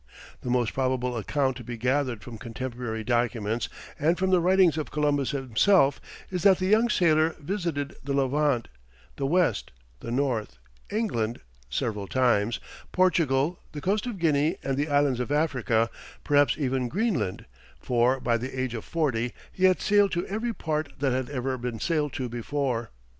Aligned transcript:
The 0.41 0.49
most 0.49 0.73
probable 0.73 1.15
account 1.15 1.57
to 1.57 1.63
be 1.63 1.77
gathered 1.77 2.23
from 2.23 2.39
contemporary 2.39 3.03
documents 3.03 3.69
and 3.99 4.17
from 4.17 4.31
the 4.31 4.39
writings 4.39 4.75
of 4.75 4.89
Columbus 4.89 5.29
himself, 5.29 6.01
is 6.31 6.41
that 6.41 6.57
the 6.57 6.65
young 6.65 6.89
sailor 6.89 7.35
visited 7.39 7.95
the 8.03 8.13
Levant, 8.13 8.67
the 9.17 9.27
west, 9.27 9.69
the 9.99 10.09
north, 10.09 10.57
England 10.89 11.39
several 11.69 12.07
times, 12.07 12.59
Portugal, 12.91 13.59
the 13.73 13.79
coast 13.81 14.07
of 14.07 14.17
Guinea, 14.17 14.57
and 14.63 14.75
the 14.75 14.89
islands 14.89 15.19
of 15.19 15.31
Africa, 15.31 15.87
perhaps 16.23 16.55
even 16.57 16.87
Greenland, 16.89 17.45
for, 17.79 18.19
by 18.19 18.37
the 18.37 18.59
age 18.59 18.73
of 18.73 18.83
forty 18.83 19.35
"he 19.51 19.65
had 19.65 19.79
sailed 19.81 20.11
to 20.13 20.25
every 20.25 20.51
part 20.51 20.91
that 20.97 21.11
had 21.11 21.29
ever 21.29 21.59
been 21.59 21.79
sailed 21.79 22.13
to 22.13 22.27
before." 22.27 22.89